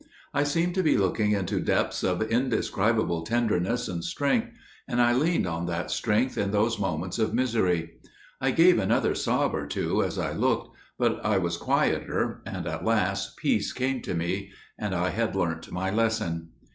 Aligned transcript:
I 0.33 0.41
seemed 0.45 0.73
to 0.73 0.81
be 0.81 0.97
looking 0.97 1.29
into 1.33 1.59
depths 1.59 2.01
of 2.03 2.23
indescribable 2.23 3.21
tenderness 3.21 3.87
and 3.87 4.03
strength, 4.03 4.47
and 4.87 4.99
I 4.99 5.13
leaned 5.13 5.45
on 5.45 5.67
that 5.67 5.91
strength 5.91 6.39
in 6.39 6.49
those 6.49 6.79
moments 6.79 7.19
of 7.19 7.35
misery. 7.35 7.99
I 8.41 8.49
gave 8.49 8.79
another 8.79 9.13
sob 9.13 9.53
or 9.53 9.67
two 9.67 10.01
as 10.01 10.17
I 10.17 10.31
looked, 10.31 10.75
but 10.97 11.23
I 11.23 11.37
was 11.37 11.55
quieter, 11.55 12.41
and 12.47 12.65
at 12.65 12.83
last 12.83 13.37
peace 13.37 13.73
came 13.73 14.01
to 14.01 14.15
me, 14.15 14.49
and 14.75 14.95
I 14.95 15.11
had 15.11 15.35
learnt 15.35 15.71
my 15.71 15.91
lesson. 15.91 16.49